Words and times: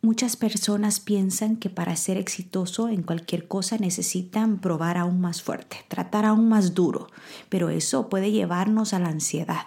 Muchas 0.00 0.36
personas 0.36 1.00
piensan 1.00 1.56
que 1.56 1.70
para 1.70 1.96
ser 1.96 2.18
exitoso 2.18 2.88
en 2.88 3.02
cualquier 3.02 3.48
cosa 3.48 3.78
necesitan 3.78 4.58
probar 4.58 4.96
aún 4.96 5.20
más 5.20 5.42
fuerte, 5.42 5.78
tratar 5.88 6.24
aún 6.24 6.48
más 6.48 6.72
duro, 6.72 7.08
pero 7.48 7.68
eso 7.68 8.08
puede 8.08 8.30
llevarnos 8.30 8.94
a 8.94 9.00
la 9.00 9.08
ansiedad. 9.08 9.66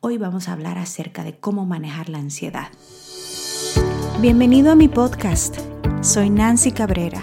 Hoy 0.00 0.18
vamos 0.18 0.48
a 0.48 0.52
hablar 0.52 0.76
acerca 0.76 1.24
de 1.24 1.38
cómo 1.38 1.64
manejar 1.64 2.10
la 2.10 2.18
ansiedad. 2.18 2.68
Bienvenido 4.20 4.72
a 4.72 4.74
mi 4.74 4.88
podcast. 4.88 5.56
Soy 6.02 6.28
Nancy 6.28 6.72
Cabrera 6.72 7.22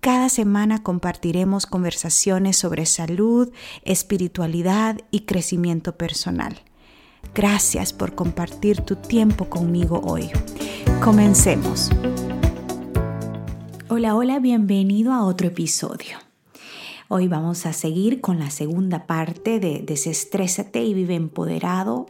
Cada 0.00 0.28
semana 0.28 0.84
compartiremos 0.84 1.66
conversaciones 1.66 2.56
sobre 2.56 2.86
salud, 2.86 3.50
espiritualidad 3.82 4.96
y 5.10 5.20
crecimiento 5.20 5.96
personal. 5.96 6.60
Gracias 7.34 7.92
por 7.92 8.14
compartir 8.14 8.80
tu 8.82 8.94
tiempo 8.94 9.46
conmigo 9.46 10.00
hoy. 10.04 10.30
Comencemos. 11.02 11.90
Hola, 13.88 14.14
hola, 14.14 14.38
bienvenido 14.38 15.12
a 15.12 15.24
otro 15.24 15.48
episodio. 15.48 16.18
Hoy 17.08 17.26
vamos 17.26 17.66
a 17.66 17.72
seguir 17.72 18.20
con 18.20 18.38
la 18.38 18.50
segunda 18.50 19.06
parte 19.06 19.58
de 19.58 19.80
Desestrésate 19.80 20.84
y 20.84 20.94
vive 20.94 21.16
empoderado 21.16 22.06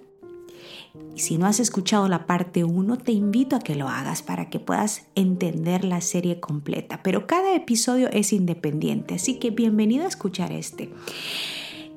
y 1.18 1.20
si 1.20 1.36
no 1.36 1.46
has 1.46 1.58
escuchado 1.58 2.06
la 2.06 2.26
parte 2.26 2.62
1, 2.62 2.98
te 2.98 3.10
invito 3.10 3.56
a 3.56 3.58
que 3.58 3.74
lo 3.74 3.88
hagas 3.88 4.22
para 4.22 4.50
que 4.50 4.60
puedas 4.60 5.08
entender 5.16 5.84
la 5.84 6.00
serie 6.00 6.38
completa. 6.38 7.00
Pero 7.02 7.26
cada 7.26 7.56
episodio 7.56 8.08
es 8.12 8.32
independiente, 8.32 9.16
así 9.16 9.40
que 9.40 9.50
bienvenido 9.50 10.04
a 10.04 10.08
escuchar 10.08 10.52
este. 10.52 10.90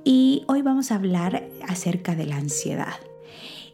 Y 0.04 0.44
hoy 0.48 0.64
vamos 0.64 0.92
a 0.92 0.96
hablar 0.96 1.48
acerca 1.68 2.16
de 2.16 2.26
la 2.26 2.38
ansiedad, 2.38 2.96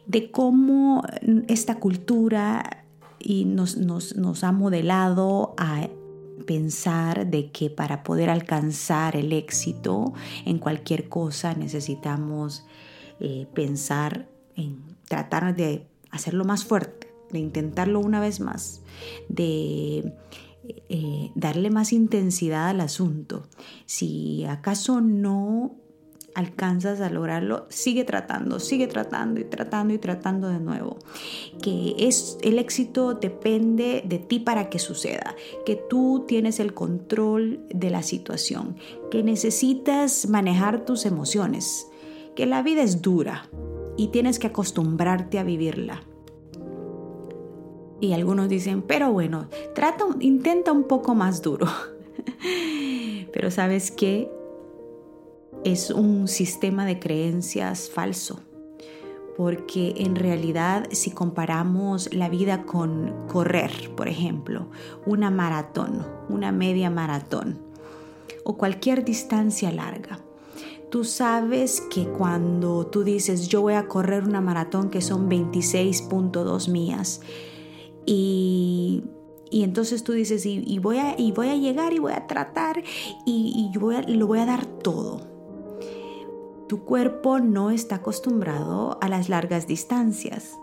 de 0.06 0.30
cómo 0.30 1.02
esta 1.46 1.76
cultura 1.76 2.84
y 3.18 3.46
nos, 3.46 3.78
nos, 3.78 4.44
ha 4.44 4.52
modelado 4.52 5.54
a 5.56 5.88
pensar 6.46 7.26
de 7.26 7.50
que 7.50 7.70
para 7.70 8.02
poder 8.02 8.28
alcanzar 8.28 9.16
el 9.16 9.32
éxito 9.32 10.12
en 10.44 10.58
cualquier 10.58 11.08
cosa 11.08 11.54
necesitamos 11.54 12.66
eh, 13.18 13.46
pensar 13.54 14.28
en 14.58 14.82
tratar 15.06 15.56
de 15.56 15.86
hacerlo 16.10 16.44
más 16.44 16.64
fuerte, 16.64 17.10
de 17.30 17.38
intentarlo 17.38 18.00
una 18.00 18.20
vez 18.20 18.40
más, 18.40 18.82
de 19.28 20.12
eh, 20.88 21.30
darle 21.34 21.70
más 21.70 21.92
intensidad 21.92 22.68
al 22.68 22.80
asunto. 22.80 23.46
Si 23.86 24.44
acaso 24.44 25.00
no 25.00 25.76
alcanzas 26.34 27.00
a 27.00 27.10
lograrlo, 27.10 27.66
sigue 27.68 28.04
tratando, 28.04 28.60
sigue 28.60 28.86
tratando 28.86 29.40
y 29.40 29.44
tratando 29.44 29.94
y 29.94 29.98
tratando 29.98 30.48
de 30.48 30.60
nuevo. 30.60 30.98
Que 31.62 31.94
es 31.98 32.38
el 32.42 32.58
éxito 32.58 33.14
depende 33.14 34.02
de 34.04 34.18
ti 34.18 34.40
para 34.40 34.70
que 34.70 34.78
suceda, 34.78 35.34
que 35.64 35.76
tú 35.76 36.24
tienes 36.26 36.60
el 36.60 36.74
control 36.74 37.60
de 37.70 37.90
la 37.90 38.02
situación, 38.02 38.76
que 39.10 39.22
necesitas 39.22 40.28
manejar 40.28 40.84
tus 40.84 41.06
emociones, 41.06 41.88
que 42.36 42.46
la 42.46 42.62
vida 42.62 42.82
es 42.82 43.02
dura, 43.02 43.48
y 43.98 44.06
tienes 44.08 44.38
que 44.38 44.46
acostumbrarte 44.46 45.38
a 45.38 45.42
vivirla. 45.42 46.00
Y 48.00 48.12
algunos 48.12 48.48
dicen, 48.48 48.80
pero 48.80 49.12
bueno, 49.12 49.48
trata, 49.74 50.06
intenta 50.20 50.72
un 50.72 50.84
poco 50.84 51.14
más 51.16 51.42
duro. 51.42 51.66
pero 53.32 53.50
sabes 53.50 53.90
que 53.90 54.30
es 55.64 55.90
un 55.90 56.28
sistema 56.28 56.86
de 56.86 57.00
creencias 57.00 57.90
falso. 57.90 58.40
Porque 59.36 59.94
en 59.98 60.14
realidad 60.16 60.86
si 60.92 61.10
comparamos 61.10 62.12
la 62.14 62.28
vida 62.28 62.64
con 62.64 63.26
correr, 63.26 63.90
por 63.96 64.08
ejemplo, 64.08 64.68
una 65.06 65.30
maratón, 65.30 66.06
una 66.28 66.52
media 66.52 66.88
maratón 66.88 67.58
o 68.44 68.56
cualquier 68.56 69.04
distancia 69.04 69.70
larga, 69.70 70.20
Tú 70.90 71.04
sabes 71.04 71.82
que 71.82 72.06
cuando 72.06 72.86
tú 72.86 73.04
dices 73.04 73.48
yo 73.48 73.60
voy 73.60 73.74
a 73.74 73.88
correr 73.88 74.24
una 74.24 74.40
maratón 74.40 74.88
que 74.88 75.02
son 75.02 75.28
26.2 75.28 76.70
millas 76.70 77.20
y, 78.06 79.04
entonces 79.50 80.02
tú 80.02 80.12
dices 80.12 80.46
y, 80.46 80.78
voy 80.78 80.96
a, 80.96 81.18
y 81.18 81.32
voy 81.32 81.48
a 81.48 81.56
llegar 81.56 81.92
y 81.92 81.98
voy 81.98 82.12
a 82.12 82.26
tratar 82.26 82.82
y, 83.26 83.70
voy 83.78 83.96
lo 84.06 84.26
voy 84.26 84.38
a 84.38 84.46
dar 84.46 84.64
todo. 84.64 85.20
Tu 86.68 86.84
cuerpo 86.84 87.38
no 87.38 87.70
está 87.70 87.96
acostumbrado 87.96 88.98
a 89.02 89.08
las 89.08 89.28
largas 89.28 89.66
distancias. 89.66 90.58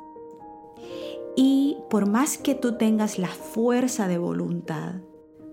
Y 1.35 1.77
por 1.89 2.07
más 2.07 2.37
que 2.37 2.55
tú 2.55 2.77
tengas 2.77 3.19
la 3.19 3.27
fuerza 3.27 4.07
de 4.07 4.17
voluntad, 4.17 4.95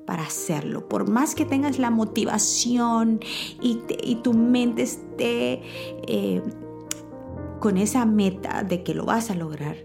para 0.07 0.23
hacerlo. 0.23 0.89
Por 0.89 1.09
más 1.09 1.35
que 1.35 1.45
tengas 1.45 1.79
la 1.79 1.91
motivación 1.91 3.21
y, 3.61 4.17
tu 4.23 4.35
mente 4.35 4.83
esté 4.83 5.63
eh, 6.07 6.43
con 7.61 7.77
esa 7.77 8.05
meta 8.05 8.62
de 8.62 8.83
que 8.83 8.95
lo 8.95 9.05
vas 9.05 9.31
a 9.31 9.35
lograr, 9.35 9.77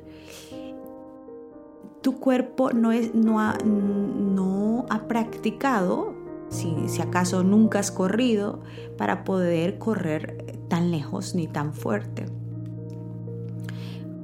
tu 2.02 2.20
cuerpo 2.20 2.72
no, 2.72 2.92
es, 2.92 3.14
no, 3.14 3.40
ha, 3.40 3.58
no 3.66 4.86
ha 4.90 5.08
practicado, 5.08 6.16
si, 6.50 6.74
si 6.88 7.02
acaso 7.02 7.44
nunca 7.44 7.80
has 7.80 7.92
corrido, 7.92 8.62
para 8.98 9.24
poder 9.24 9.78
correr 9.78 10.58
tan 10.70 10.92
lejos 10.92 11.36
ni 11.36 11.48
tan 11.48 11.74
fuerte. 11.74 12.26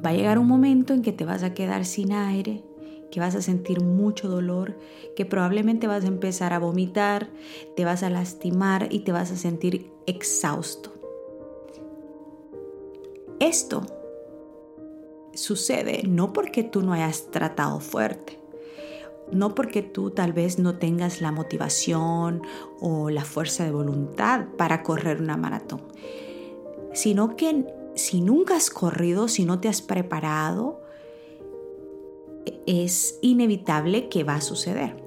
Va 0.05 0.09
a 0.09 0.13
llegar 0.13 0.37
un 0.37 0.47
momento 0.47 0.93
en 0.93 1.01
que 1.01 1.13
te 1.13 1.25
vas 1.25 1.43
a 1.43 1.53
quedar 1.53 1.85
sin 1.85 2.11
aire, 2.11 2.63
que 3.13 3.19
vas 3.19 3.35
a 3.35 3.43
sentir 3.43 3.79
mucho 3.79 4.27
dolor, 4.27 4.75
que 5.15 5.23
probablemente 5.23 5.85
vas 5.85 6.03
a 6.03 6.07
empezar 6.07 6.51
a 6.51 6.57
vomitar, 6.57 7.29
te 7.75 7.85
vas 7.85 8.01
a 8.01 8.09
lastimar 8.09 8.87
y 8.89 9.01
te 9.01 9.11
vas 9.11 9.29
a 9.29 9.35
sentir 9.35 9.91
exhausto. 10.07 10.91
Esto 13.39 13.83
sucede 15.35 16.01
no 16.07 16.33
porque 16.33 16.63
tú 16.63 16.81
no 16.81 16.91
hayas 16.91 17.29
tratado 17.29 17.79
fuerte, 17.81 18.39
no 19.31 19.53
porque 19.53 19.83
tú 19.83 20.09
tal 20.09 20.33
vez 20.33 20.57
no 20.57 20.79
tengas 20.79 21.21
la 21.21 21.31
motivación 21.31 22.41
o 22.81 23.11
la 23.11 23.25
fuerza 23.25 23.63
de 23.63 23.69
voluntad 23.69 24.47
para 24.57 24.81
correr 24.81 25.21
una 25.21 25.37
maratón, 25.37 25.83
sino 26.93 27.35
que 27.35 27.67
si 27.93 28.21
nunca 28.21 28.55
has 28.55 28.71
corrido, 28.71 29.27
si 29.27 29.45
no 29.45 29.59
te 29.59 29.69
has 29.69 29.83
preparado, 29.83 30.82
es 32.65 33.19
inevitable 33.21 34.09
que 34.09 34.23
va 34.23 34.35
a 34.35 34.41
suceder. 34.41 35.03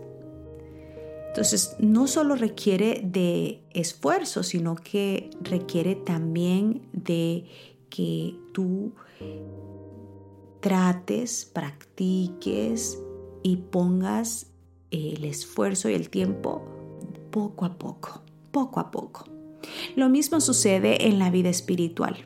Entonces, 1.29 1.77
no 1.79 2.07
solo 2.07 2.35
requiere 2.35 3.03
de 3.05 3.63
esfuerzo, 3.71 4.43
sino 4.43 4.75
que 4.75 5.29
requiere 5.43 5.95
también 5.95 6.89
de 6.93 7.45
que 7.91 8.35
tú 8.53 8.93
trates, 10.61 11.45
practiques 11.45 12.99
y 13.43 13.57
pongas 13.57 14.47
el 14.91 15.25
esfuerzo 15.25 15.91
y 15.91 15.95
el 15.95 16.09
tiempo 16.09 16.65
poco 17.31 17.67
a 17.67 17.77
poco, 17.77 18.23
poco 18.51 18.81
a 18.81 18.91
poco. 18.91 19.27
Lo 19.95 20.09
mismo 20.09 20.41
sucede 20.41 21.07
en 21.07 21.19
la 21.19 21.31
vida 21.31 21.51
espiritual. 21.51 22.17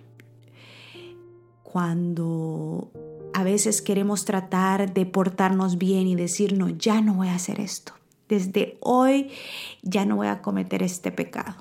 Cuando 1.65 2.91
a 3.35 3.45
veces 3.45 3.83
queremos 3.83 4.25
tratar 4.25 4.93
de 4.93 5.07
portarnos 5.07 5.79
bien 5.79 6.07
y 6.07 6.15
decir, 6.15 6.57
no, 6.57 6.69
ya 6.69 7.01
no 7.01 7.15
voy 7.15 7.29
a 7.29 7.35
hacer 7.35 7.61
esto. 7.61 7.93
Desde 8.29 8.79
hoy 8.81 9.31
ya 9.83 10.05
no 10.05 10.17
voy 10.17 10.29
a 10.29 10.41
cometer 10.41 10.83
este 10.83 11.11
pecado. 11.11 11.57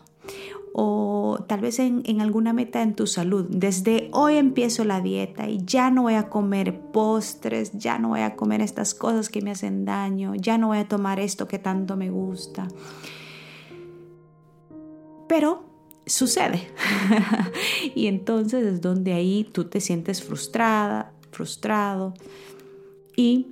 O 0.74 1.44
tal 1.48 1.62
vez 1.62 1.80
en, 1.80 2.22
alguna 2.22 2.54
meta 2.54 2.82
en 2.82 2.96
tu 2.96 3.08
salud. 3.08 3.48
Desde 3.50 4.10
hoy 4.14 4.38
empiezo 4.38 4.84
la 4.84 5.02
dieta 5.02 5.50
y 5.50 5.66
ya 5.66 5.90
no 5.90 6.04
voy 6.04 6.14
a 6.14 6.30
comer 6.30 6.80
postres, 6.92 7.72
ya 7.74 7.98
no 7.98 8.10
voy 8.10 8.22
a 8.22 8.36
comer 8.36 8.62
estas 8.62 8.94
cosas 8.94 9.30
que 9.30 9.42
me 9.42 9.52
hacen 9.52 9.84
daño, 9.84 10.36
ya 10.36 10.58
no 10.58 10.68
voy 10.68 10.78
a 10.78 10.88
tomar 10.88 11.20
esto 11.20 11.48
que 11.48 11.58
tanto 11.58 11.98
me 11.98 12.12
gusta. 12.12 12.68
Pero 15.28 15.64
sucede. 16.06 16.68
y 17.96 18.08
entonces 18.08 18.66
es 18.66 18.82
donde 18.82 19.14
ahí 19.14 19.50
tú 19.52 19.66
te 19.66 19.82
sientes 19.82 20.24
frustrada, 20.24 21.14
frustrado. 21.32 22.14
Y 23.16 23.48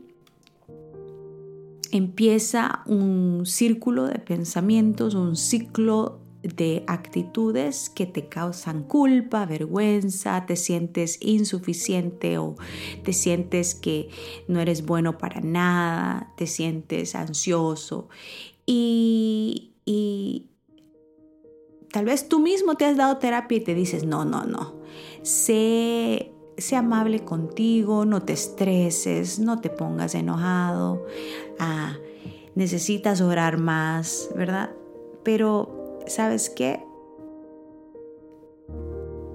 empieza 1.91 2.83
un 2.85 3.45
círculo 3.45 4.06
de 4.06 4.19
pensamientos, 4.19 5.13
un 5.13 5.35
ciclo 5.35 6.19
de 6.41 6.83
actitudes 6.88 7.89
que 7.89 8.06
te 8.06 8.29
causan 8.29 8.83
culpa, 8.83 9.45
vergüenza, 9.45 10.45
te 10.45 10.56
sientes 10.56 11.18
insuficiente 11.21 12.38
o 12.38 12.56
te 13.03 13.13
sientes 13.13 13.75
que 13.75 14.09
no 14.47 14.59
eres 14.59 14.85
bueno 14.85 15.18
para 15.18 15.41
nada, 15.41 16.33
te 16.38 16.47
sientes 16.47 17.15
ansioso. 17.15 18.07
Y, 18.65 19.73
y 19.85 20.47
tal 21.91 22.06
vez 22.06 22.30
tú 22.30 22.39
mismo 22.39 22.75
te 22.75 22.85
has 22.85 22.97
dado 22.97 23.18
terapia 23.18 23.57
y 23.57 23.62
te 23.62 23.73
dices, 23.73 24.06
no, 24.06 24.23
no, 24.23 24.44
no, 24.45 24.75
sé 25.23 26.31
sé 26.57 26.75
amable 26.75 27.19
contigo, 27.24 28.06
no 28.06 28.24
te 28.24 28.33
estreses, 28.33 29.39
no 29.39 29.62
te 29.62 29.69
pongas 29.69 30.15
enojado, 30.15 31.06
ah, 31.59 31.98
necesitas 32.56 33.21
orar 33.21 33.57
más, 33.57 34.30
¿verdad? 34.36 34.71
Pero, 35.24 36.00
¿sabes 36.07 36.50
qué? 36.50 36.83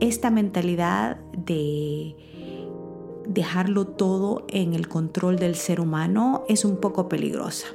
Esta 0.00 0.30
mentalidad 0.30 1.20
de 1.36 2.16
dejarlo 3.28 3.86
todo 3.86 4.44
en 4.48 4.74
el 4.74 4.88
control 4.88 5.38
del 5.38 5.54
ser 5.54 5.80
humano 5.80 6.44
es 6.48 6.64
un 6.64 6.78
poco 6.78 7.08
peligrosa. 7.08 7.68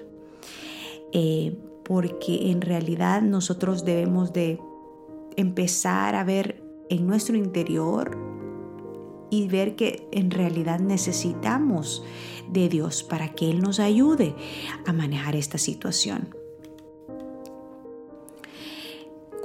Eh, 1.14 1.58
porque 1.84 2.52
en 2.52 2.60
realidad 2.60 3.22
nosotros 3.22 3.86
debemos 3.86 4.34
de 4.34 4.60
empezar 5.38 6.16
a 6.16 6.26
ver 6.26 6.62
en 6.90 7.08
nuestro 7.08 7.38
interior 7.38 8.37
y 9.30 9.48
ver 9.48 9.76
que 9.76 10.08
en 10.12 10.32
realidad 10.32 10.80
necesitamos 10.80 12.04
de 12.50 12.70
Dios 12.70 13.04
para 13.04 13.30
que 13.30 13.50
Él 13.50 13.62
nos 13.62 13.80
ayude 13.80 14.36
a 14.86 14.94
manejar 14.94 15.36
esta 15.36 15.58
situación. 15.58 16.36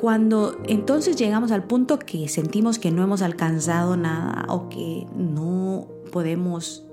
Cuando 0.00 0.58
entonces 0.66 1.14
llegamos 1.16 1.52
al 1.52 1.64
punto 1.64 1.98
que 1.98 2.28
sentimos 2.28 2.80
que 2.80 2.90
no 2.90 3.04
hemos 3.04 3.22
alcanzado 3.22 3.96
nada 3.96 4.46
o 4.48 4.68
que 4.68 5.06
no 5.14 5.86
podemos 6.10 6.84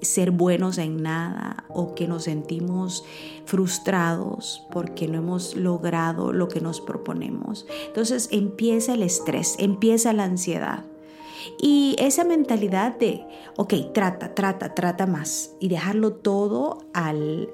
ser 0.00 0.30
buenos 0.30 0.78
en 0.78 1.02
nada 1.02 1.64
o 1.68 1.94
que 1.94 2.08
nos 2.08 2.24
sentimos 2.24 3.04
frustrados 3.44 4.66
porque 4.70 5.08
no 5.08 5.18
hemos 5.18 5.56
logrado 5.56 6.32
lo 6.32 6.48
que 6.48 6.60
nos 6.60 6.80
proponemos. 6.80 7.66
Entonces 7.86 8.28
empieza 8.32 8.94
el 8.94 9.02
estrés, 9.02 9.56
empieza 9.58 10.12
la 10.12 10.24
ansiedad. 10.24 10.84
Y 11.60 11.96
esa 11.98 12.24
mentalidad 12.24 12.98
de, 12.98 13.26
ok, 13.56 13.74
trata, 13.92 14.34
trata, 14.34 14.74
trata 14.74 15.06
más 15.06 15.54
y 15.60 15.68
dejarlo 15.68 16.14
todo 16.14 16.78
al, 16.92 17.50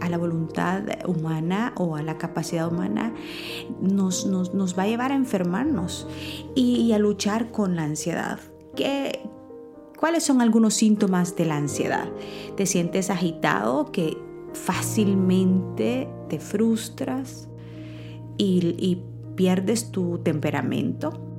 a 0.00 0.08
la 0.08 0.18
voluntad 0.18 0.82
humana 1.06 1.72
o 1.76 1.96
a 1.96 2.02
la 2.02 2.18
capacidad 2.18 2.70
humana 2.70 3.14
nos, 3.80 4.26
nos, 4.26 4.78
va 4.78 4.84
a 4.84 4.86
llevar 4.86 5.12
a 5.12 5.14
enfermarnos 5.14 6.06
y, 6.54 6.92
a 6.92 6.98
luchar 6.98 7.50
con 7.50 7.76
la 7.76 7.84
ansiedad. 7.84 8.40
¿Qué, 8.76 9.20
¿Cuáles 9.98 10.24
son 10.24 10.40
algunos 10.40 10.74
síntomas 10.74 11.36
de 11.36 11.44
la 11.44 11.56
ansiedad? 11.56 12.08
¿Te 12.56 12.66
sientes 12.66 13.10
agitado? 13.10 13.92
¿Que 13.92 14.16
fácilmente 14.52 16.08
te 16.28 16.40
frustras 16.40 17.48
y 18.36 19.02
pierdes 19.36 19.92
tu 19.92 20.18
temperamento? 20.18 21.31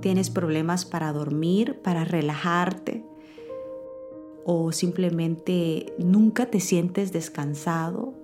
Tienes 0.00 0.30
problemas 0.30 0.84
para 0.84 1.12
dormir, 1.12 1.80
para 1.82 2.04
relajarte 2.04 3.04
o 4.44 4.72
simplemente 4.72 5.92
nunca 5.98 6.46
te 6.46 6.60
sientes 6.60 7.12
descansado 7.12 8.14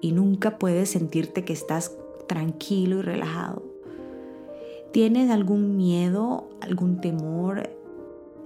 y 0.00 0.12
nunca 0.12 0.58
puedes 0.58 0.90
sentirte 0.90 1.44
que 1.44 1.52
estás 1.52 1.96
tranquilo 2.26 2.98
y 2.98 3.02
relajado. 3.02 3.62
¿Tienes 4.92 5.30
algún 5.30 5.76
miedo, 5.76 6.48
algún 6.60 7.00
temor 7.00 7.70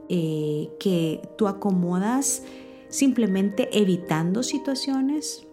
eh, 0.09 0.71
que 0.79 1.21
tú 1.37 1.49
acomodas 1.49 2.43
simplemente 2.89 3.69
evitando 3.79 4.43
situaciones? 4.43 5.47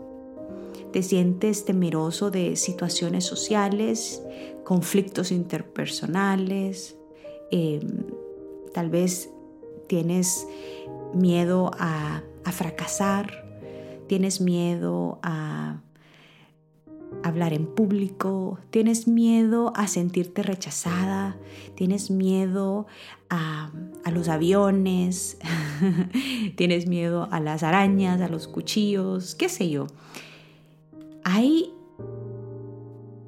¿Te 0.92 1.04
sientes 1.04 1.66
temeroso 1.66 2.32
de 2.32 2.56
situaciones 2.56 3.26
sociales, 3.26 4.24
conflictos 4.66 5.32
interpersonales, 5.32 6.98
em, 7.52 8.04
tal 8.74 8.90
vez 8.90 9.30
tienes 9.88 10.46
miedo 11.14 11.72
a, 11.80 12.24
fracasar, 12.52 13.44
tienes 14.08 14.40
miedo 14.40 15.20
a 15.24 15.82
hablar 17.24 17.54
en 17.54 17.66
público, 17.66 18.60
tienes 18.70 19.08
miedo 19.08 19.74
a 19.76 19.88
sentirte 19.88 20.44
rechazada, 20.44 21.38
tienes 21.76 22.12
miedo 22.12 22.86
a, 23.30 23.72
a, 24.04 24.12
los 24.12 24.30
aviones, 24.30 25.38
tienes 26.56 26.88
miedo 26.88 27.28
a 27.32 27.40
las 27.40 27.64
arañas, 27.64 28.22
a 28.22 28.28
los 28.28 28.48
cuchillos, 28.48 29.36
qué 29.36 29.50
sé 29.50 29.70
yo. 29.70 29.88
Hay 31.24 31.75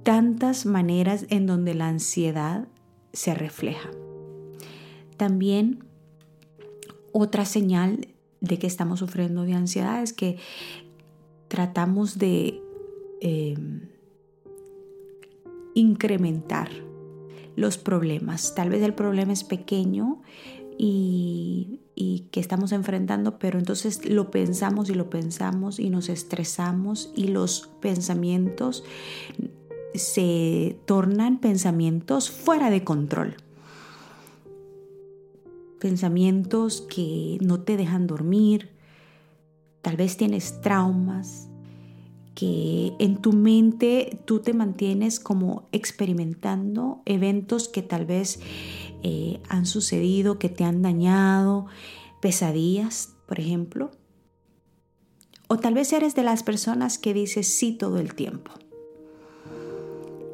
tantas 0.08 0.66
maneras 0.66 1.26
en 1.28 1.48
donde 1.48 1.74
la 1.74 1.90
ansiedad 1.90 2.70
se 3.12 3.34
refleja. 3.34 3.90
También 5.18 5.84
otra 7.12 7.44
señal 7.44 8.08
de 8.40 8.58
que 8.58 8.68
estamos 8.68 9.00
sufriendo 9.00 9.44
de 9.44 9.52
ansiedad 9.52 10.02
es 10.02 10.14
que 10.14 10.38
tratamos 11.50 12.18
de 12.18 12.62
em, 13.20 13.82
incrementar 15.76 16.70
los 17.58 17.78
problemas. 17.78 18.56
Tal 18.56 18.70
vez 18.70 18.84
el 18.84 18.94
problema 18.94 19.34
es 19.34 19.44
pequeño 19.44 20.22
y, 20.78 21.82
y, 21.96 22.30
que 22.32 22.40
estamos 22.40 22.72
enfrentando, 22.72 23.40
pero 23.40 23.60
entonces 23.60 24.10
lo 24.10 24.32
pensamos 24.32 24.90
y 24.90 24.94
lo 24.94 25.10
pensamos 25.10 25.82
y 25.82 25.90
nos 25.90 26.08
estresamos 26.08 27.12
y 27.14 27.28
los 27.28 27.70
pensamientos 27.82 28.86
se 29.94 30.80
tornan 30.86 31.40
pensamientos 31.40 32.30
fuera 32.30 32.70
de 32.70 32.84
control. 32.84 33.36
Pensamientos 35.80 36.82
que 36.82 37.38
no 37.42 37.62
te 37.62 37.78
dejan 37.78 38.08
dormir, 38.08 38.72
tal 39.82 39.96
vez 39.96 40.18
tienes 40.18 40.62
traumas, 40.62 41.50
que 42.34 42.94
en 43.00 43.22
tu 43.22 43.34
mente 43.34 44.20
tú 44.26 44.40
te 44.40 44.54
mantienes 44.54 45.20
como 45.20 45.68
experimentando 45.72 47.02
eventos 47.06 47.68
que 47.68 47.82
tal 47.82 48.06
vez 48.06 48.40
eh, 49.04 49.40
han 49.50 49.66
sucedido, 49.66 50.38
que 50.38 50.50
te 50.50 50.64
han 50.64 50.82
dañado, 50.82 51.66
pesadillas, 52.22 53.16
por 53.28 53.40
ejemplo. 53.40 53.92
O 55.48 55.58
tal 55.58 55.74
vez 55.74 55.94
eres 55.94 56.14
de 56.14 56.24
las 56.24 56.44
personas 56.44 57.00
que 57.00 57.14
dices 57.14 57.48
sí 57.48 57.72
todo 57.72 58.00
el 58.00 58.14
tiempo 58.14 58.52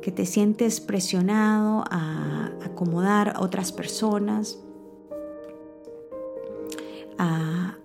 que 0.03 0.11
te 0.11 0.25
sientes 0.25 0.81
presionado 0.81 1.85
a 1.89 2.51
acomodar 2.61 3.29
a 3.37 3.41
otras 3.41 3.71
personas, 3.71 4.59
a, 7.17 7.77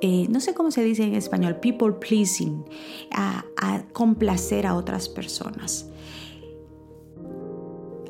eh, 0.00 0.26
no 0.30 0.40
sé 0.40 0.54
cómo 0.54 0.70
se 0.70 0.82
dice 0.82 1.02
en 1.02 1.14
español, 1.14 1.56
people 1.56 1.92
pleasing, 1.92 2.64
a, 3.12 3.44
a 3.60 3.82
complacer 3.92 4.66
a 4.66 4.76
otras 4.76 5.08
personas, 5.08 5.90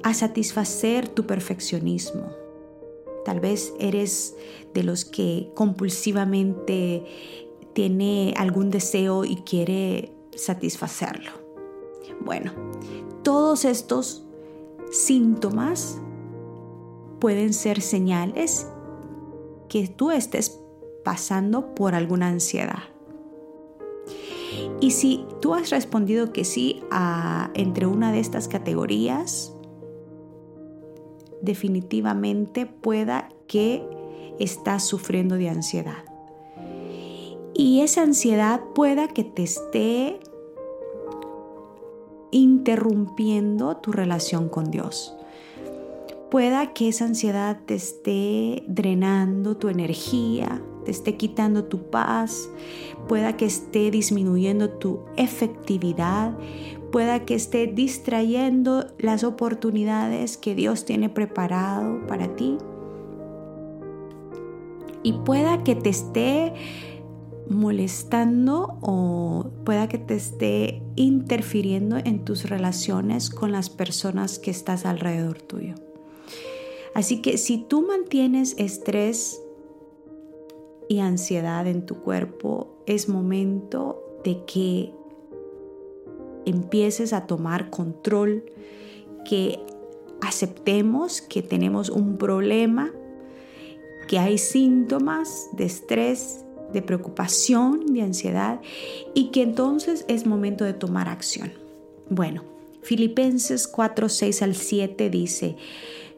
a 0.05 0.15
satisfacer 0.15 1.09
tu 1.09 1.27
perfeccionismo. 1.27 2.31
Tal 3.25 3.41
vez 3.41 3.73
eres 3.81 4.37
de 4.73 4.85
los 4.85 5.05
que 5.05 5.51
compulsivamente 5.55 7.05
tiene 7.73 8.35
algún 8.37 8.71
deseo 8.71 9.25
y 9.25 9.37
quiere 9.37 10.13
satisfacerlo. 10.37 11.48
Bueno, 12.25 12.53
todos 13.23 13.65
estos 13.65 14.25
síntomas 14.91 16.01
pueden 17.19 17.53
ser 17.53 17.81
señales 17.81 18.67
que 19.69 19.89
tú 19.89 20.11
estés 20.11 20.61
pasando 21.05 21.75
por 21.75 21.95
alguna 21.95 22.29
ansiedad. 22.29 22.83
Y 24.81 24.93
si 24.93 25.27
tú 25.41 25.55
has 25.55 25.71
respondido 25.71 26.33
que 26.33 26.45
sí 26.45 26.83
a 26.91 27.51
entre 27.55 27.87
una 27.87 28.13
de 28.13 28.21
estas 28.21 28.49
categorías, 28.49 29.53
definitivamente 31.43 32.67
pueda 32.67 33.29
que 33.47 33.83
estás 34.39 34.85
sufriendo 34.85 35.37
de 35.37 35.49
ansiedad. 35.49 36.05
Y 37.55 37.81
esa 37.81 38.03
ansiedad 38.03 38.61
pueda 38.75 39.09
que 39.09 39.25
te 39.25 39.43
esté 39.43 40.21
interrumpiendo 42.31 43.77
tu 43.77 43.93
relación 43.93 44.49
con 44.49 44.71
Dios. 44.71 45.15
Pueda 46.31 46.75
que 46.75 46.89
esa 46.89 47.07
ansiedad 47.07 47.59
te 47.65 47.75
esté 47.75 48.63
drenando 48.67 49.57
tu 49.57 49.69
energía, 49.69 50.63
te 50.85 50.91
esté 50.91 51.17
quitando 51.17 51.65
tu 51.65 51.91
paz, 51.91 52.51
pueda 53.09 53.37
que 53.37 53.47
esté 53.47 53.91
disminuyendo 53.91 54.69
tu 54.69 55.01
efectividad, 55.17 56.37
pueda 56.93 57.25
que 57.25 57.35
esté 57.35 57.67
distrayendo 57.67 58.87
las 58.99 59.25
oportunidades 59.25 60.37
que 60.37 60.55
Dios 60.55 60.85
tiene 60.85 61.09
preparado 61.09 62.07
para 62.07 62.37
ti 62.37 62.59
y 65.03 65.13
pueda 65.13 65.65
que 65.65 65.75
te 65.75 65.91
esté 65.91 66.53
molestando 67.51 68.79
o 68.81 69.51
pueda 69.65 69.89
que 69.89 69.99
te 69.99 70.15
esté 70.15 70.83
interfiriendo 70.97 71.97
en 71.97 72.25
tus 72.25 72.49
relaciones 72.49 73.31
con 73.31 73.53
las 73.53 73.71
personas 73.71 74.39
que 74.39 74.51
estás 74.51 74.85
alrededor 74.85 75.41
tuyo. 75.41 75.75
Así 76.95 77.23
que 77.23 77.39
si 77.39 77.59
tú 77.59 77.83
mantienes 77.83 78.55
estrés 78.59 79.41
y 80.89 81.01
ansiedad 81.01 81.67
en 81.67 81.87
tu 81.87 81.97
cuerpo, 81.97 82.83
es 82.87 83.09
momento 83.09 84.03
de 84.25 84.45
que 84.47 84.93
empieces 86.45 87.13
a 87.13 87.27
tomar 87.27 87.71
control, 87.71 88.45
que 89.25 89.61
aceptemos 90.21 91.21
que 91.21 91.43
tenemos 91.43 91.91
un 91.91 92.17
problema, 92.17 92.91
que 94.09 94.19
hay 94.19 94.39
síntomas 94.39 95.49
de 95.53 95.67
estrés, 95.67 96.45
de 96.73 96.83
preocupación, 96.83 97.87
de 97.95 98.03
ansiedad 98.03 98.61
y 99.15 99.31
que 99.31 99.43
entonces 99.43 100.05
es 100.09 100.27
momento 100.27 100.65
de 100.65 100.75
tomar 100.75 101.09
acción. 101.09 101.53
Bueno, 102.11 102.45
Filipenses 102.83 103.69
4, 103.69 104.09
6 104.09 104.43
al 104.43 104.55
7 104.55 105.11
dice, 105.11 105.57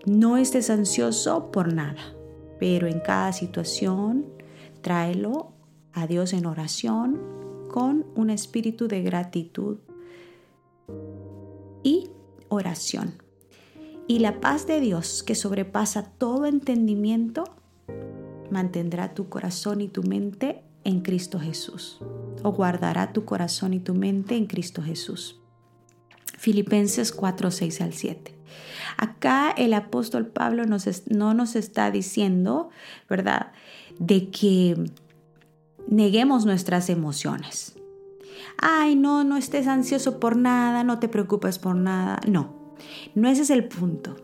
no 0.07 0.37
estés 0.37 0.71
ansioso 0.71 1.50
por 1.50 1.73
nada, 1.73 2.14
pero 2.59 2.87
en 2.87 3.00
cada 3.00 3.33
situación 3.33 4.26
tráelo 4.80 5.52
a 5.92 6.07
Dios 6.07 6.33
en 6.33 6.47
oración 6.47 7.21
con 7.71 8.07
un 8.14 8.30
espíritu 8.30 8.88
de 8.88 9.02
gratitud 9.02 9.78
y 11.83 12.11
oración. 12.49 13.14
Y 14.07 14.19
la 14.19 14.40
paz 14.40 14.66
de 14.66 14.80
Dios 14.80 15.23
que 15.23 15.35
sobrepasa 15.35 16.02
todo 16.02 16.47
entendimiento 16.47 17.45
mantendrá 18.50 19.14
tu 19.14 19.28
corazón 19.28 19.80
y 19.80 19.88
tu 19.88 20.02
mente 20.02 20.62
en 20.85 21.00
Cristo 21.00 21.38
Jesús 21.38 22.00
o 22.42 22.52
guardará 22.52 23.12
tu 23.12 23.25
corazón 23.25 23.75
y 23.75 23.80
tu 23.80 23.95
mente 23.95 24.37
en 24.37 24.47
Cristo 24.47 24.83
Jesús. 24.83 25.40
Filipenses 26.38 27.12
4, 27.12 27.50
6 27.50 27.80
al 27.83 27.92
7. 27.92 28.35
Acá 28.97 29.50
el 29.57 29.75
apóstol 29.75 30.26
Pablo 30.26 30.64
no 30.64 31.35
nos 31.35 31.57
está 31.57 31.90
diciendo, 31.90 32.71
¿verdad?, 33.09 33.52
de 33.99 34.30
que 34.30 34.90
neguemos 35.87 36.47
nuestras 36.47 36.88
emociones. 36.88 37.76
Ay, 38.57 38.97
no, 38.97 39.25
no 39.25 39.37
estés 39.37 39.66
ansioso 39.66 40.19
por 40.19 40.37
nada, 40.37 40.85
no 40.85 40.99
te 40.99 41.09
preocupes 41.09 41.59
por 41.59 41.76
nada. 41.76 42.21
No, 42.26 42.75
no 43.14 43.28
ese 43.28 43.42
es 43.42 43.50
el 43.50 43.69
punto. 43.69 44.16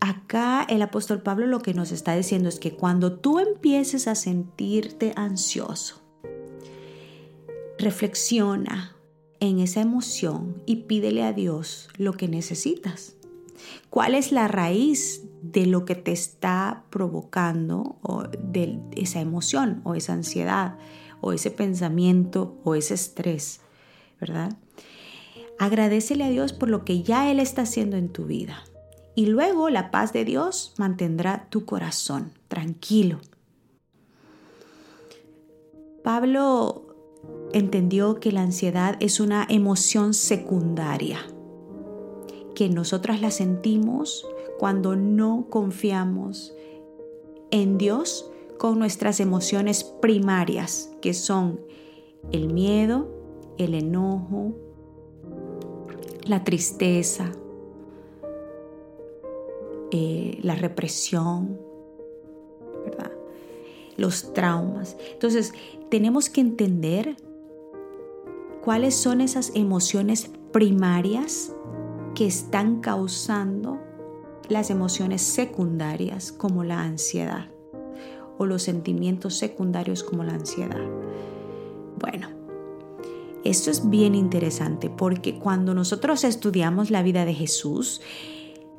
Acá 0.00 0.64
el 0.68 0.82
apóstol 0.82 1.22
Pablo 1.22 1.46
lo 1.46 1.60
que 1.60 1.74
nos 1.74 1.90
está 1.90 2.14
diciendo 2.14 2.48
es 2.48 2.60
que 2.60 2.74
cuando 2.74 3.14
tú 3.14 3.40
empieces 3.40 4.06
a 4.06 4.14
sentirte 4.14 5.12
ansioso, 5.16 6.00
reflexiona 7.78 8.96
en 9.40 9.58
esa 9.58 9.80
emoción 9.80 10.62
y 10.66 10.76
pídele 10.82 11.22
a 11.22 11.32
Dios 11.32 11.88
lo 11.96 12.12
que 12.12 12.28
necesitas. 12.28 13.16
¿Cuál 13.90 14.14
es 14.14 14.32
la 14.32 14.48
raíz 14.48 15.22
de 15.42 15.66
lo 15.66 15.84
que 15.84 15.94
te 15.94 16.12
está 16.12 16.84
provocando 16.90 17.96
o 18.02 18.24
de 18.24 18.78
esa 18.96 19.20
emoción 19.20 19.80
o 19.84 19.94
esa 19.94 20.12
ansiedad 20.12 20.76
o 21.20 21.32
ese 21.32 21.50
pensamiento 21.50 22.56
o 22.64 22.74
ese 22.74 22.94
estrés? 22.94 23.60
¿Verdad? 24.20 24.56
Agradecele 25.58 26.24
a 26.24 26.30
Dios 26.30 26.52
por 26.52 26.68
lo 26.68 26.84
que 26.84 27.02
ya 27.02 27.30
Él 27.30 27.40
está 27.40 27.62
haciendo 27.62 27.96
en 27.96 28.10
tu 28.10 28.26
vida. 28.26 28.62
Y 29.18 29.26
luego 29.26 29.68
la 29.68 29.90
paz 29.90 30.12
de 30.12 30.24
Dios 30.24 30.74
mantendrá 30.78 31.48
tu 31.50 31.64
corazón 31.64 32.30
tranquilo. 32.46 33.18
Pablo 36.04 36.84
entendió 37.52 38.20
que 38.20 38.30
la 38.30 38.42
ansiedad 38.42 38.94
es 39.00 39.18
una 39.18 39.44
emoción 39.48 40.14
secundaria, 40.14 41.18
que 42.54 42.68
nosotras 42.68 43.20
la 43.20 43.32
sentimos 43.32 44.24
cuando 44.56 44.94
no 44.94 45.46
confiamos 45.50 46.54
en 47.50 47.76
Dios 47.76 48.30
con 48.56 48.78
nuestras 48.78 49.18
emociones 49.18 49.82
primarias, 49.82 50.92
que 51.02 51.12
son 51.12 51.58
el 52.30 52.52
miedo, 52.52 53.08
el 53.58 53.74
enojo, 53.74 54.54
la 56.22 56.44
tristeza, 56.44 57.32
eh, 59.90 60.38
la 60.42 60.54
represión, 60.54 61.58
¿verdad? 62.84 63.12
los 63.98 64.32
traumas. 64.32 64.96
Entonces, 65.12 65.52
tenemos 65.90 66.30
que 66.30 66.40
entender 66.40 67.16
cuáles 68.62 68.94
son 68.94 69.20
esas 69.20 69.52
emociones 69.54 70.30
primarias 70.52 71.52
que 72.14 72.26
están 72.26 72.80
causando 72.80 73.78
las 74.48 74.70
emociones 74.70 75.20
secundarias 75.20 76.32
como 76.32 76.64
la 76.64 76.80
ansiedad 76.80 77.50
o 78.38 78.46
los 78.46 78.62
sentimientos 78.62 79.36
secundarios 79.36 80.02
como 80.02 80.24
la 80.24 80.34
ansiedad. 80.34 80.86
Bueno, 81.98 82.28
esto 83.44 83.70
es 83.70 83.90
bien 83.90 84.14
interesante 84.14 84.90
porque 84.90 85.38
cuando 85.38 85.74
nosotros 85.74 86.24
estudiamos 86.24 86.90
la 86.90 87.02
vida 87.02 87.24
de 87.24 87.34
Jesús, 87.34 88.00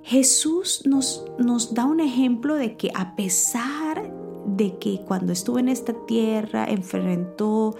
Jesús 0.09 0.81
nos, 0.87 1.23
nos 1.37 1.75
da 1.75 1.85
un 1.85 1.99
ejemplo 1.99 2.55
de 2.55 2.75
que 2.77 2.89
a 2.95 3.15
pesar 3.15 4.11
de 4.43 4.75
que 4.79 5.01
cuando 5.01 5.31
estuvo 5.31 5.59
en 5.59 5.69
esta 5.69 5.93
tierra 6.07 6.65
enfrentó 6.67 7.75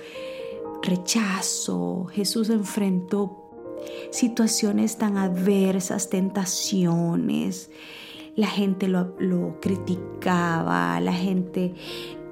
rechazo, 0.84 2.06
Jesús 2.12 2.52
enfrentó 2.52 3.50
situaciones 4.12 5.00
tan 5.00 5.18
adversas, 5.18 6.12
tentaciones, 6.12 7.72
la 8.36 8.48
gente 8.48 8.88
lo, 8.88 9.16
lo 9.18 9.60
criticaba, 9.60 11.00
la 11.00 11.14
gente 11.14 11.74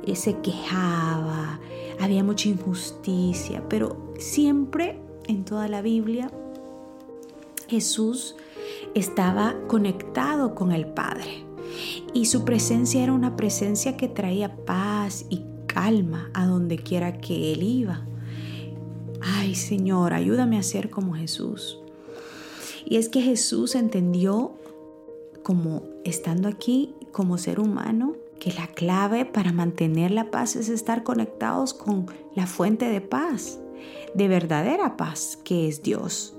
eh, 0.05 0.15
se 0.15 0.37
quejaba, 0.41 1.59
había 1.99 2.23
mucha 2.23 2.49
injusticia, 2.49 3.67
pero 3.67 4.13
siempre 4.19 5.01
en 5.27 5.43
toda 5.43 5.67
la 5.67 5.81
Biblia 5.81 6.29
Jesús 7.67 8.35
estaba 8.95 9.55
conectado 9.67 10.55
con 10.55 10.71
el 10.71 10.87
Padre 10.87 11.45
y 12.13 12.25
su 12.25 12.45
presencia 12.45 13.03
era 13.03 13.13
una 13.13 13.35
presencia 13.35 13.97
que 13.97 14.07
traía 14.07 14.55
paz 14.65 15.25
y 15.29 15.43
calma 15.67 16.29
a 16.33 16.45
donde 16.45 16.77
quiera 16.77 17.17
que 17.17 17.53
él 17.53 17.63
iba. 17.63 18.05
Ay 19.21 19.55
Señor, 19.55 20.13
ayúdame 20.13 20.57
a 20.57 20.63
ser 20.63 20.89
como 20.89 21.13
Jesús. 21.13 21.79
Y 22.85 22.97
es 22.97 23.09
que 23.09 23.21
Jesús 23.21 23.75
entendió 23.75 24.53
como 25.43 25.83
estando 26.03 26.47
aquí 26.47 26.95
como 27.11 27.37
ser 27.37 27.59
humano 27.59 28.15
que 28.39 28.53
la 28.53 28.67
clave 28.67 29.25
para 29.25 29.51
mantener 29.51 30.11
la 30.11 30.29
paz 30.29 30.55
es 30.55 30.69
estar 30.69 31.03
conectados 31.03 31.73
con 31.73 32.05
la 32.35 32.47
fuente 32.47 32.89
de 32.89 33.01
paz, 33.01 33.59
de 34.13 34.27
verdadera 34.27 34.95
paz, 34.95 35.37
que 35.43 35.67
es 35.67 35.81
Dios, 35.81 36.35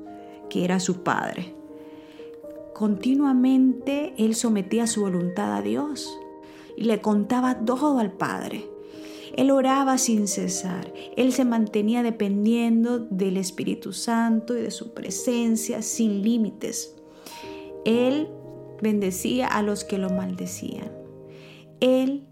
que 0.48 0.64
era 0.64 0.80
su 0.80 1.02
Padre. 1.02 1.57
Continuamente 2.78 4.14
él 4.18 4.36
sometía 4.36 4.86
su 4.86 5.00
voluntad 5.00 5.52
a 5.52 5.62
Dios 5.62 6.16
y 6.76 6.84
le 6.84 7.00
contaba 7.00 7.64
todo 7.64 7.98
al 7.98 8.12
Padre. 8.12 8.70
Él 9.36 9.50
oraba 9.50 9.98
sin 9.98 10.28
cesar. 10.28 10.94
Él 11.16 11.32
se 11.32 11.44
mantenía 11.44 12.04
dependiendo 12.04 13.00
del 13.00 13.36
Espíritu 13.36 13.92
Santo 13.92 14.56
y 14.56 14.62
de 14.62 14.70
su 14.70 14.94
presencia 14.94 15.82
sin 15.82 16.22
límites. 16.22 16.94
Él 17.84 18.28
bendecía 18.80 19.48
a 19.48 19.62
los 19.62 19.82
que 19.82 19.98
lo 19.98 20.10
maldecían. 20.10 20.92
Él 21.80 22.28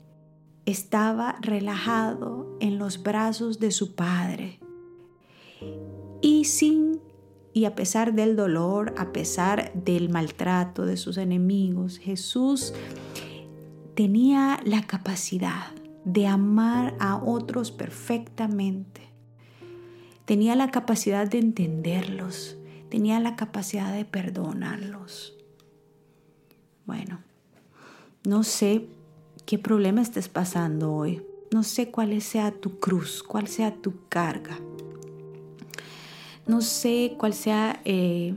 estaba 0.64 1.38
relajado 1.40 2.56
en 2.60 2.78
los 2.78 3.02
brazos 3.02 3.58
de 3.58 3.72
su 3.72 3.96
Padre 3.96 4.60
y 6.20 6.44
sin 6.44 7.00
y 7.56 7.64
a 7.64 7.74
pesar 7.74 8.12
del 8.12 8.36
dolor, 8.36 8.92
a 8.98 9.14
pesar 9.14 9.72
del 9.72 10.10
maltrato 10.10 10.84
de 10.84 10.98
sus 10.98 11.16
enemigos, 11.16 11.96
Jesús 11.96 12.74
tenía 13.94 14.60
la 14.66 14.82
capacidad 14.82 15.72
de 16.04 16.26
amar 16.26 16.94
a 17.00 17.16
otros 17.16 17.72
perfectamente. 17.72 19.08
Tenía 20.26 20.54
la 20.54 20.70
capacidad 20.70 21.26
de 21.26 21.38
entenderlos. 21.38 22.58
Tenía 22.90 23.20
la 23.20 23.36
capacidad 23.36 23.90
de 23.94 24.04
perdonarlos. 24.04 25.38
Bueno, 26.84 27.22
no 28.28 28.42
sé 28.42 28.86
qué 29.46 29.58
problema 29.58 30.02
estés 30.02 30.28
pasando 30.28 30.92
hoy, 30.92 31.22
No 31.50 31.62
sé 31.62 31.90
cuál 31.90 32.20
sea 32.20 32.52
tu 32.52 32.80
cruz, 32.80 33.22
cuál 33.22 33.48
sea 33.48 33.74
tu 33.76 33.94
carga. 34.10 34.58
No 36.46 36.60
sé 36.60 37.14
cuál 37.18 37.34
sea 37.34 37.80
eh, 37.84 38.34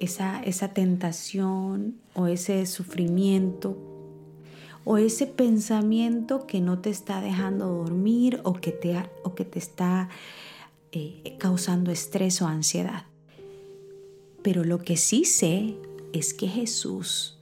esa, 0.00 0.42
esa 0.42 0.68
tentación 0.68 1.96
o 2.14 2.26
ese 2.26 2.64
sufrimiento 2.66 3.76
o 4.84 4.98
ese 4.98 5.26
pensamiento 5.26 6.46
que 6.46 6.60
no 6.60 6.78
te 6.78 6.90
está 6.90 7.20
dejando 7.20 7.66
dormir 7.66 8.40
o 8.44 8.54
que 8.54 8.70
te, 8.70 8.96
o 9.24 9.34
que 9.34 9.44
te 9.44 9.58
está 9.58 10.08
eh, 10.92 11.36
causando 11.38 11.90
estrés 11.90 12.40
o 12.40 12.46
ansiedad. 12.46 13.04
Pero 14.42 14.62
lo 14.62 14.78
que 14.78 14.96
sí 14.96 15.24
sé 15.24 15.74
es 16.12 16.32
que 16.32 16.46
Jesús 16.46 17.36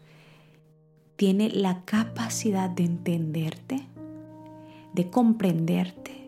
tiene 1.17 1.51
la 1.51 1.85
capacidad 1.85 2.71
de 2.71 2.85
entenderte, 2.85 3.87
de 4.95 5.11
comprenderte 5.11 6.24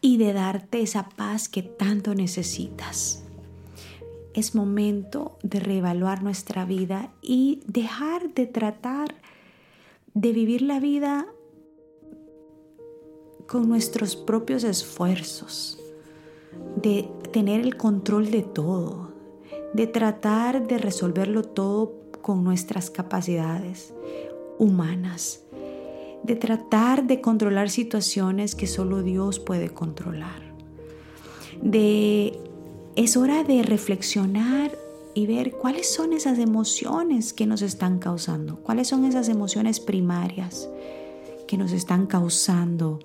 y 0.00 0.16
de 0.16 0.32
darte 0.32 0.80
esa 0.80 1.08
paz 1.08 1.48
que 1.48 1.62
tanto 1.62 2.14
necesitas. 2.14 3.24
Es 4.34 4.54
momento 4.54 5.38
de 5.42 5.60
reevaluar 5.60 6.22
nuestra 6.22 6.64
vida 6.64 7.12
y 7.20 7.62
dejar 7.66 8.32
de 8.34 8.46
tratar 8.46 9.16
de 10.14 10.32
vivir 10.32 10.62
la 10.62 10.80
vida 10.80 11.26
con 13.46 13.68
nuestros 13.68 14.14
propios 14.14 14.62
esfuerzos, 14.62 15.78
de 16.76 17.08
tener 17.32 17.60
el 17.60 17.76
control 17.76 18.30
de 18.30 18.42
todo, 18.42 19.12
de 19.74 19.86
tratar 19.86 20.66
de 20.66 20.78
resolverlo 20.78 21.42
todo 21.42 21.94
con 22.22 22.44
nuestras 22.44 22.90
capacidades 22.90 23.92
humanas, 24.58 25.44
de 26.22 26.36
tratar 26.36 27.06
de 27.06 27.20
controlar 27.20 27.70
situaciones 27.70 28.54
que 28.54 28.66
solo 28.66 29.02
Dios 29.02 29.38
puede 29.38 29.70
controlar. 29.70 30.54
De 31.62 32.38
es 32.96 33.16
hora 33.16 33.44
de 33.44 33.62
reflexionar 33.62 34.76
y 35.14 35.26
ver 35.26 35.52
cuáles 35.52 35.92
son 35.92 36.12
esas 36.12 36.38
emociones 36.38 37.32
que 37.32 37.46
nos 37.46 37.62
están 37.62 37.98
causando, 37.98 38.56
cuáles 38.56 38.88
son 38.88 39.04
esas 39.04 39.28
emociones 39.28 39.80
primarias 39.80 40.68
que 41.46 41.56
nos 41.56 41.72
están 41.72 42.06
causando 42.06 43.00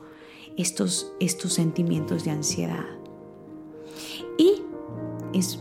estos, 0.57 1.13
estos 1.19 1.53
sentimientos 1.53 2.24
de 2.24 2.31
ansiedad. 2.31 2.86
Y 4.38 4.62
es 5.34 5.60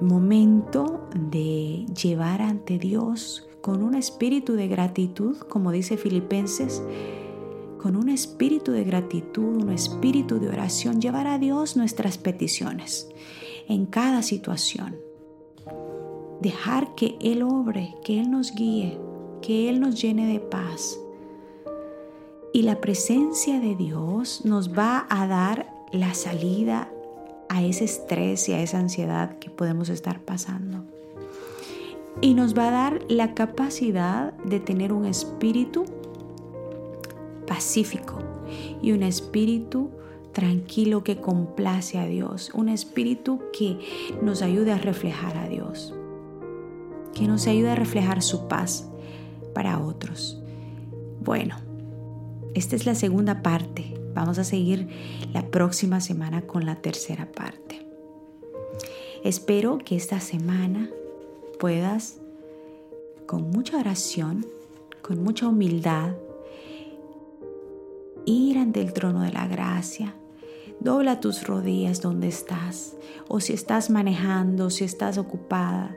momento 0.00 1.08
de 1.14 1.86
llevar 2.00 2.42
ante 2.42 2.78
Dios 2.78 3.46
con 3.64 3.82
un 3.82 3.94
espíritu 3.94 4.52
de 4.52 4.68
gratitud, 4.68 5.38
como 5.38 5.72
dice 5.72 5.96
Filipenses, 5.96 6.82
con 7.80 7.96
un 7.96 8.10
espíritu 8.10 8.72
de 8.72 8.84
gratitud, 8.84 9.62
un 9.62 9.70
espíritu 9.70 10.38
de 10.38 10.48
oración, 10.48 11.00
llevar 11.00 11.26
a 11.26 11.38
Dios 11.38 11.74
nuestras 11.74 12.18
peticiones 12.18 13.08
en 13.66 13.86
cada 13.86 14.20
situación. 14.20 14.96
Dejar 16.42 16.94
que 16.94 17.16
Él 17.22 17.42
obre, 17.42 17.94
que 18.04 18.20
Él 18.20 18.30
nos 18.30 18.54
guíe, 18.54 18.98
que 19.40 19.70
Él 19.70 19.80
nos 19.80 19.98
llene 19.98 20.30
de 20.30 20.40
paz. 20.40 21.00
Y 22.52 22.64
la 22.64 22.82
presencia 22.82 23.60
de 23.60 23.76
Dios 23.76 24.44
nos 24.44 24.76
va 24.76 25.06
a 25.08 25.26
dar 25.26 25.74
la 25.90 26.12
salida 26.12 26.92
a 27.48 27.62
ese 27.62 27.84
estrés 27.84 28.46
y 28.50 28.52
a 28.52 28.60
esa 28.60 28.78
ansiedad 28.78 29.38
que 29.38 29.48
podemos 29.48 29.88
estar 29.88 30.20
pasando. 30.20 30.84
Y 32.20 32.34
nos 32.34 32.56
va 32.56 32.68
a 32.68 32.70
dar 32.70 33.00
la 33.08 33.34
capacidad 33.34 34.32
de 34.44 34.60
tener 34.60 34.92
un 34.92 35.04
espíritu 35.04 35.84
pacífico 37.46 38.18
y 38.82 38.92
un 38.92 39.02
espíritu 39.02 39.90
tranquilo 40.32 41.04
que 41.04 41.20
complace 41.20 41.98
a 41.98 42.06
Dios, 42.06 42.50
un 42.54 42.68
espíritu 42.68 43.40
que 43.56 43.78
nos 44.22 44.42
ayude 44.42 44.72
a 44.72 44.78
reflejar 44.78 45.36
a 45.38 45.48
Dios, 45.48 45.94
que 47.14 47.26
nos 47.26 47.46
ayude 47.46 47.70
a 47.70 47.76
reflejar 47.76 48.22
su 48.22 48.48
paz 48.48 48.88
para 49.54 49.78
otros. 49.78 50.42
Bueno, 51.20 51.56
esta 52.54 52.76
es 52.76 52.84
la 52.84 52.94
segunda 52.94 53.42
parte. 53.42 53.94
Vamos 54.14 54.38
a 54.38 54.44
seguir 54.44 54.88
la 55.32 55.46
próxima 55.46 56.00
semana 56.00 56.42
con 56.42 56.66
la 56.66 56.76
tercera 56.76 57.30
parte. 57.30 57.86
Espero 59.24 59.78
que 59.78 59.96
esta 59.96 60.20
semana 60.20 60.90
puedas, 61.64 62.18
con 63.24 63.48
mucha 63.48 63.78
oración, 63.78 64.44
con 65.00 65.24
mucha 65.24 65.48
humildad, 65.48 66.12
ir 68.26 68.58
ante 68.58 68.82
el 68.82 68.92
trono 68.92 69.22
de 69.22 69.32
la 69.32 69.48
gracia 69.48 70.14
Dobla 70.78 71.20
tus 71.20 71.46
rodillas 71.46 72.02
donde 72.02 72.28
estás 72.28 72.96
o 73.28 73.40
si 73.40 73.54
estás 73.54 73.88
manejando, 73.88 74.68
si 74.68 74.84
estás 74.84 75.16
ocupada. 75.16 75.96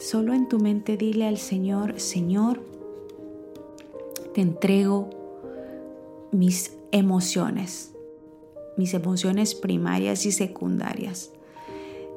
Solo 0.00 0.34
en 0.34 0.48
tu 0.48 0.58
mente 0.58 0.96
dile 0.96 1.28
al 1.28 1.38
Señor, 1.38 2.00
Señor, 2.00 2.60
te 4.34 4.40
entrego 4.40 5.10
mis 6.32 6.72
emociones, 6.90 7.92
mis 8.76 8.94
emociones 8.94 9.54
primarias 9.54 10.26
y 10.26 10.32
secundarias. 10.32 11.30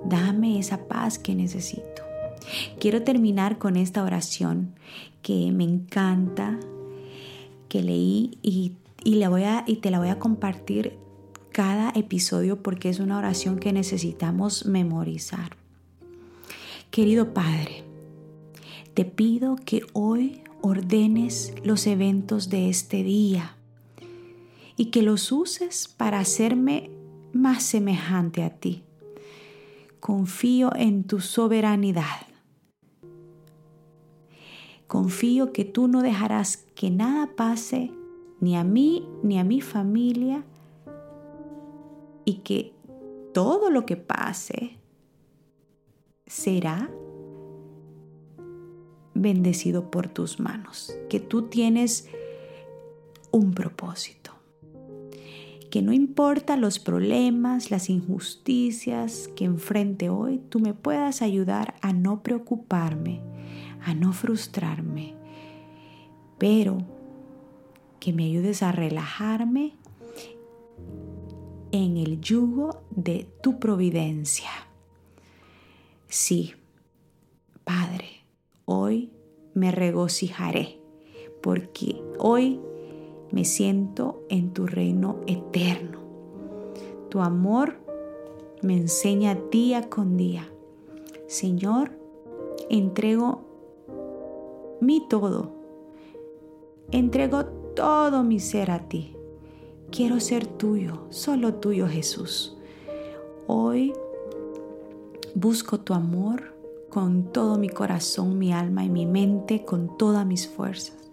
Dame 0.04 0.58
esa 0.58 0.88
paz 0.88 1.20
que 1.20 1.36
necesito. 1.36 2.09
Quiero 2.80 3.04
terminar 3.04 3.58
con 3.58 3.76
esta 3.76 4.04
oración 4.04 4.74
que 5.22 5.52
me 5.52 5.64
encanta, 5.64 6.60
que 7.68 7.84
leí 7.84 8.38
y, 8.42 8.74
voy 9.28 9.44
a, 9.44 9.66
te 9.82 9.92
la 9.92 10.00
voy 10.00 10.10
a 10.10 10.20
compartir 10.20 10.98
cada 11.52 11.90
episodio 11.92 12.62
porque 12.62 12.90
es 12.90 13.00
una 13.00 13.18
oración 13.18 13.60
que 13.60 13.74
necesitamos 13.74 14.66
memorizar. 14.66 15.58
Querido 16.92 17.34
Padre, 17.34 17.84
te 18.94 19.06
pido 19.06 19.56
que 19.56 19.84
hoy 19.94 20.42
ordenes 20.62 21.54
los 21.64 21.88
eventos 21.88 22.50
de 22.50 22.70
este 22.70 23.04
día 23.04 23.56
y 24.76 24.86
que 24.86 25.04
los 25.04 25.32
uses 25.32 25.88
para 25.88 26.20
hacerme 26.20 26.90
más 27.34 27.64
semejante 27.64 28.44
a 28.44 28.50
ti. 28.50 28.84
Confío 30.00 30.72
en 30.76 31.04
tu 31.04 31.20
soberanidad. 31.20 32.29
Confío 34.90 35.54
que 35.54 35.66
tú 35.66 35.88
no 35.88 36.02
dejarás 36.02 36.58
que 36.74 36.90
nada 36.90 37.36
pase 37.36 37.92
ni 38.40 38.58
a 38.58 38.64
mí 38.64 39.08
ni 39.22 39.38
a 39.38 39.44
mi 39.44 39.62
familia 39.62 40.44
y 42.26 42.40
que 42.40 42.74
todo 43.32 43.70
lo 43.70 43.86
que 43.86 43.98
pase 43.98 44.80
será 46.26 46.90
bendecido 49.14 49.92
por 49.92 50.08
tus 50.08 50.40
manos, 50.40 50.92
que 51.08 51.20
tú 51.20 51.44
tienes 51.44 52.10
un 53.30 53.54
propósito, 53.54 54.32
que 55.70 55.82
no 55.82 55.94
importa 55.94 56.58
los 56.58 56.80
problemas, 56.80 57.72
las 57.72 57.90
injusticias 57.90 59.30
que 59.36 59.46
enfrente 59.46 60.10
hoy, 60.10 60.42
tú 60.50 60.60
me 60.60 60.74
puedas 60.74 61.22
ayudar 61.22 61.76
a 61.82 61.94
no 61.94 62.24
preocuparme, 62.24 63.22
a 63.84 63.94
no 63.94 64.14
frustrarme, 64.14 65.16
pero 66.38 66.80
que 68.00 68.14
me 68.14 68.26
ayudes 68.26 68.64
a 68.64 68.72
relajarme 68.72 69.74
en 71.72 71.98
el 71.98 72.20
yugo 72.20 72.82
de 72.90 73.28
tu 73.42 73.60
providencia. 73.60 74.50
Sí, 76.08 76.54
Padre, 77.64 78.24
hoy 78.66 79.12
me 79.54 79.72
regocijaré 79.72 80.80
porque 81.42 82.02
hoy 82.18 82.60
me 83.32 83.46
siento 83.46 84.24
en 84.30 84.54
tu 84.54 84.66
reino 84.66 85.18
eterno. 85.28 86.00
Tu 87.10 87.22
amor 87.22 87.76
me 88.62 88.76
enseña 88.76 89.38
día 89.52 89.90
con 89.90 90.18
día. 90.18 90.50
Señor, 91.28 91.92
entrego 92.70 93.42
mi 94.82 95.08
todo. 95.08 95.52
Entrego 96.92 97.46
todo 97.76 98.24
mi 98.24 98.40
ser 98.40 98.72
a 98.72 98.88
ti. 98.88 99.16
Quiero 99.92 100.20
ser 100.20 100.46
tuyo, 100.46 101.04
solo 101.10 101.56
tuyo 101.56 101.88
Jesús. 101.88 102.58
Hoy 103.48 103.94
busco 105.36 105.80
tu 105.80 105.94
amor 105.94 106.54
con 106.90 107.32
todo 107.32 107.58
mi 107.58 107.70
corazón, 107.70 108.38
mi 108.38 108.52
alma 108.52 108.84
y 108.84 108.90
mi 108.90 109.06
mente, 109.06 109.66
con 109.66 109.98
todas 109.98 110.26
mis 110.26 110.48
fuerzas 110.48 111.09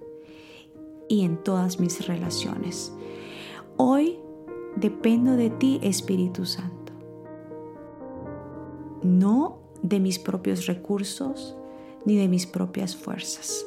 y 1.08 1.24
en 1.24 1.42
todas 1.42 1.80
mis 1.80 2.06
relaciones. 2.06 2.92
Hoy 3.76 4.18
dependo 4.76 5.36
de 5.36 5.50
ti, 5.50 5.80
Espíritu 5.82 6.44
Santo. 6.44 6.92
No 9.02 9.58
de 9.82 10.00
mis 10.00 10.18
propios 10.18 10.66
recursos 10.66 11.56
ni 12.04 12.16
de 12.16 12.28
mis 12.28 12.46
propias 12.46 12.94
fuerzas. 12.96 13.66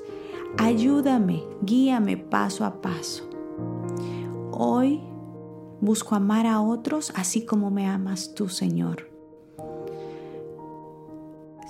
Ayúdame, 0.57 1.43
guíame 1.61 2.17
paso 2.17 2.65
a 2.65 2.81
paso. 2.81 3.29
Hoy 4.51 5.01
busco 5.81 6.15
amar 6.15 6.47
a 6.47 6.61
otros 6.61 7.11
así 7.15 7.45
como 7.45 7.71
me 7.71 7.87
amas 7.87 8.33
tú, 8.33 8.49
Señor. 8.49 9.09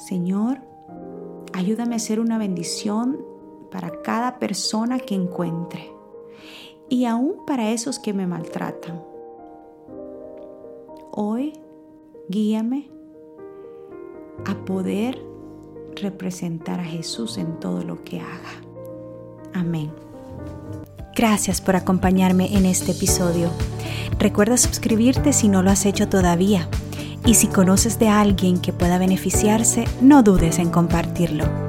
Señor, 0.07 0.61
ayúdame 1.53 1.95
a 1.95 1.99
ser 1.99 2.19
una 2.19 2.37
bendición 2.37 3.28
para 3.71 4.01
cada 4.01 4.39
persona 4.39 4.99
que 4.99 5.15
encuentre 5.15 5.91
y 6.89 7.05
aún 7.05 7.45
para 7.45 7.71
esos 7.71 7.99
que 7.99 8.13
me 8.13 8.27
maltratan. 8.27 9.01
Hoy, 11.11 11.53
guíame 12.27 12.89
a 14.45 14.55
poder 14.65 15.21
representar 15.95 16.79
a 16.79 16.85
Jesús 16.85 17.37
en 17.37 17.59
todo 17.59 17.83
lo 17.83 18.03
que 18.03 18.19
haga. 18.19 18.61
Amén. 19.53 19.91
Gracias 21.15 21.59
por 21.61 21.75
acompañarme 21.75 22.55
en 22.55 22.65
este 22.65 22.91
episodio. 22.91 23.49
Recuerda 24.17 24.57
suscribirte 24.57 25.33
si 25.33 25.49
no 25.49 25.61
lo 25.61 25.71
has 25.71 25.85
hecho 25.85 26.07
todavía. 26.07 26.69
Y 27.25 27.33
si 27.35 27.47
conoces 27.47 27.99
de 27.99 28.07
alguien 28.07 28.59
que 28.59 28.71
pueda 28.71 28.97
beneficiarse, 28.97 29.85
no 30.01 30.23
dudes 30.23 30.57
en 30.57 30.69
compartirlo. 30.69 31.68